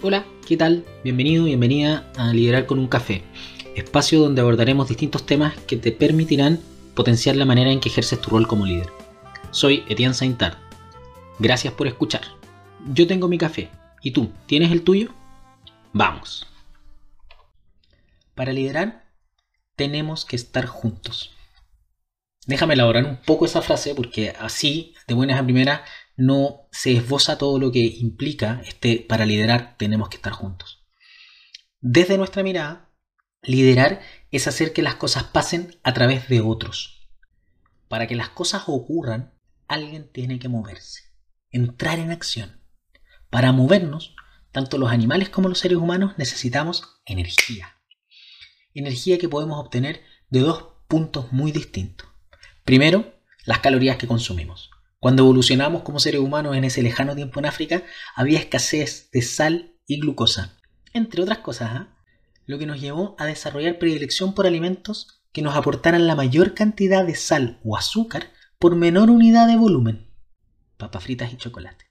[0.00, 0.84] Hola, ¿qué tal?
[1.02, 3.24] Bienvenido, bienvenida a Liderar con un café,
[3.74, 6.60] espacio donde abordaremos distintos temas que te permitirán
[6.94, 8.86] potenciar la manera en que ejerces tu rol como líder.
[9.50, 10.56] Soy Etienne Saintard.
[11.40, 12.22] Gracias por escuchar.
[12.92, 13.70] Yo tengo mi café.
[14.00, 14.30] ¿Y tú?
[14.46, 15.12] ¿Tienes el tuyo?
[15.92, 16.46] Vamos.
[18.36, 19.04] Para liderar,
[19.74, 21.32] tenemos que estar juntos.
[22.46, 25.80] Déjame elaborar un poco esa frase porque así, de buenas a primeras,
[26.18, 30.84] no se esboza todo lo que implica este para liderar tenemos que estar juntos.
[31.80, 32.90] Desde nuestra mirada,
[33.40, 34.00] liderar
[34.32, 37.08] es hacer que las cosas pasen a través de otros.
[37.86, 39.32] Para que las cosas ocurran,
[39.68, 41.02] alguien tiene que moverse,
[41.50, 42.64] entrar en acción.
[43.30, 44.16] Para movernos,
[44.50, 47.76] tanto los animales como los seres humanos necesitamos energía.
[48.74, 52.08] Energía que podemos obtener de dos puntos muy distintos.
[52.64, 54.70] Primero, las calorías que consumimos.
[55.00, 57.84] Cuando evolucionamos como seres humanos en ese lejano tiempo en África,
[58.16, 60.56] había escasez de sal y glucosa,
[60.92, 61.96] entre otras cosas, ¿ah?
[62.46, 67.06] lo que nos llevó a desarrollar predilección por alimentos que nos aportaran la mayor cantidad
[67.06, 70.10] de sal o azúcar por menor unidad de volumen,
[70.76, 71.86] papas fritas y chocolate.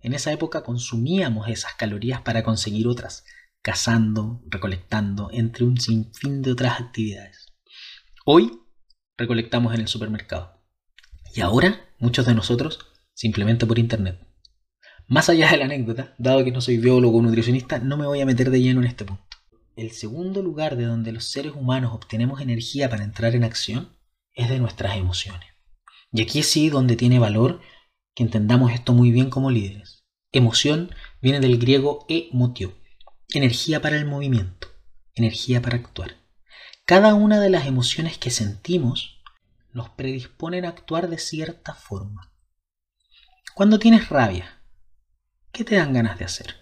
[0.00, 3.24] En esa época consumíamos esas calorías para conseguir otras,
[3.60, 7.52] cazando, recolectando, entre un sinfín de otras actividades.
[8.24, 8.60] Hoy
[9.18, 10.62] recolectamos en el supermercado.
[11.34, 12.78] Y ahora muchos de nosotros
[13.14, 14.20] simplemente por internet.
[15.08, 18.20] Más allá de la anécdota, dado que no soy biólogo o nutricionista, no me voy
[18.20, 19.24] a meter de lleno en este punto.
[19.74, 23.96] El segundo lugar de donde los seres humanos obtenemos energía para entrar en acción
[24.34, 25.48] es de nuestras emociones.
[26.12, 27.60] Y aquí sí donde tiene valor
[28.14, 30.04] que entendamos esto muy bien como líderes.
[30.30, 30.90] Emoción
[31.22, 32.74] viene del griego emotio,
[33.32, 34.68] energía para el movimiento,
[35.14, 36.16] energía para actuar.
[36.84, 39.22] Cada una de las emociones que sentimos
[39.74, 42.32] nos predisponen a actuar de cierta forma.
[43.54, 44.62] Cuando tienes rabia,
[45.52, 46.56] ¿qué te dan ganas de hacer?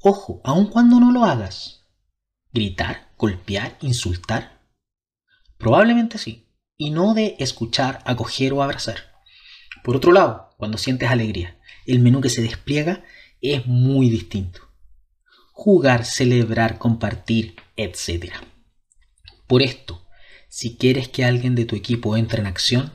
[0.00, 1.86] Ojo, aun cuando no lo hagas.
[2.52, 4.62] ¿Gritar, golpear, insultar?
[5.58, 8.96] Probablemente sí, y no de escuchar, acoger o abrazar.
[9.82, 13.04] Por otro lado, cuando sientes alegría, el menú que se despliega
[13.40, 14.60] es muy distinto.
[15.52, 18.32] Jugar, celebrar, compartir, etc.
[19.46, 20.05] Por esto,
[20.48, 22.92] si quieres que alguien de tu equipo entre en acción,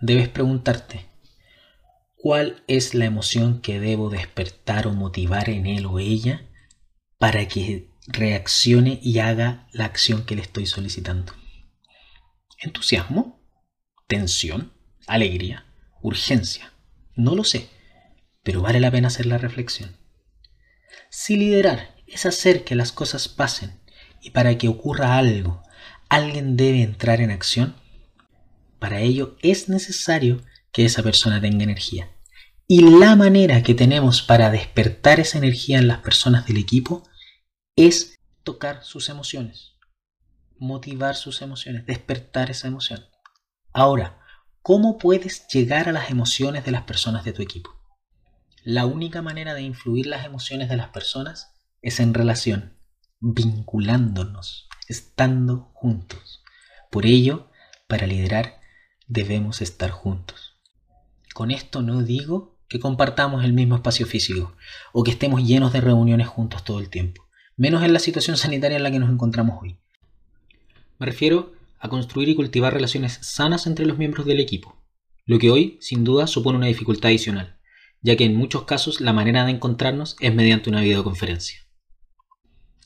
[0.00, 1.06] debes preguntarte,
[2.16, 6.46] ¿cuál es la emoción que debo despertar o motivar en él o ella
[7.18, 11.32] para que reaccione y haga la acción que le estoy solicitando?
[12.58, 13.40] ¿Entusiasmo?
[14.06, 14.72] ¿Tensión?
[15.06, 15.66] ¿Alegría?
[16.02, 16.72] ¿Urgencia?
[17.14, 17.68] No lo sé,
[18.42, 19.96] pero vale la pena hacer la reflexión.
[21.10, 23.80] Si liderar es hacer que las cosas pasen
[24.20, 25.62] y para que ocurra algo
[26.08, 27.76] alguien debe entrar en acción,
[28.78, 32.10] para ello es necesario que esa persona tenga energía.
[32.68, 37.04] Y la manera que tenemos para despertar esa energía en las personas del equipo
[37.76, 39.76] es tocar sus emociones,
[40.58, 43.04] motivar sus emociones, despertar esa emoción.
[43.72, 44.20] Ahora,
[44.62, 47.70] ¿cómo puedes llegar a las emociones de las personas de tu equipo?
[48.64, 52.76] La única manera de influir las emociones de las personas es en relación,
[53.20, 56.42] vinculándonos estando juntos.
[56.90, 57.48] Por ello,
[57.88, 58.60] para liderar
[59.06, 60.54] debemos estar juntos.
[61.34, 64.56] Con esto no digo que compartamos el mismo espacio físico
[64.92, 68.76] o que estemos llenos de reuniones juntos todo el tiempo, menos en la situación sanitaria
[68.76, 69.76] en la que nos encontramos hoy.
[70.98, 74.82] Me refiero a construir y cultivar relaciones sanas entre los miembros del equipo,
[75.26, 77.58] lo que hoy sin duda supone una dificultad adicional,
[78.00, 81.65] ya que en muchos casos la manera de encontrarnos es mediante una videoconferencia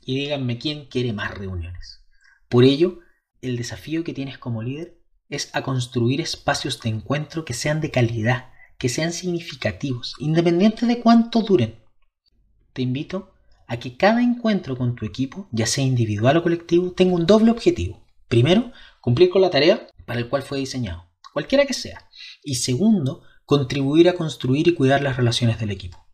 [0.05, 2.05] y díganme quién quiere más reuniones.
[2.49, 3.01] Por ello,
[3.43, 7.91] el desafío que tienes como líder es a construir espacios de encuentro que sean de
[7.91, 11.79] calidad, que sean significativos, independiente de cuánto duren.
[12.73, 13.33] Te invito
[13.67, 17.53] a que cada encuentro con tu equipo, ya sea individual o colectivo, tenga un doble
[17.53, 18.05] objetivo.
[18.27, 22.09] Primero, cumplir con la tarea para el cual fue diseñado, cualquiera que sea.
[22.43, 26.05] Y segundo, contribuir a construir y cuidar las relaciones del equipo.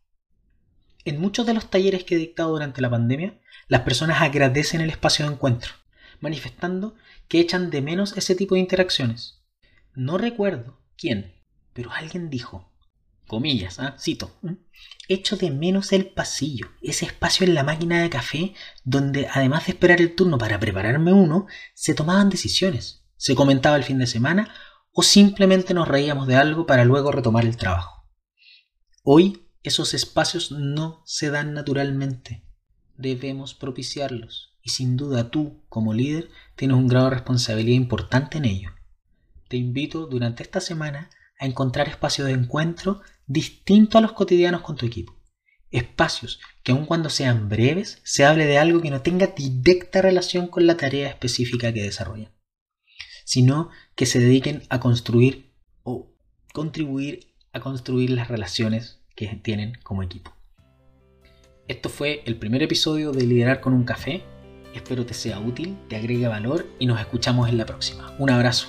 [1.07, 3.39] En muchos de los talleres que he dictado durante la pandemia,
[3.69, 5.71] las personas agradecen el espacio de encuentro,
[6.19, 6.95] manifestando
[7.29, 9.41] que echan de menos ese tipo de interacciones.
[9.93, 11.33] No recuerdo quién,
[11.71, 12.73] pero alguien dijo,
[13.25, 13.95] comillas, ¿ah?
[13.97, 14.37] cito,
[15.07, 19.71] echo de menos el pasillo, ese espacio en la máquina de café donde además de
[19.71, 24.53] esperar el turno para prepararme uno, se tomaban decisiones, se comentaba el fin de semana
[24.91, 28.03] o simplemente nos reíamos de algo para luego retomar el trabajo.
[29.03, 32.43] Hoy esos espacios no se dan naturalmente.
[32.95, 38.45] Debemos propiciarlos y sin duda tú, como líder, tienes un grado de responsabilidad importante en
[38.45, 38.71] ello.
[39.47, 41.09] Te invito durante esta semana
[41.39, 45.15] a encontrar espacios de encuentro distintos a los cotidianos con tu equipo.
[45.69, 50.47] espacios que aun cuando sean breves, se hable de algo que no tenga directa relación
[50.47, 52.31] con la tarea específica que desarrollan,
[53.25, 56.15] sino que se dediquen a construir o
[56.53, 60.31] contribuir a construir las relaciones que tienen como equipo.
[61.67, 64.23] Esto fue el primer episodio de Liderar con un café.
[64.73, 68.15] Espero te sea útil, te agregue valor y nos escuchamos en la próxima.
[68.19, 68.67] Un abrazo.